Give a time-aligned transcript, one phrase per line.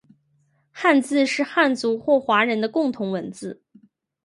[0.71, 3.61] 汉字是汉族或华人的共同文字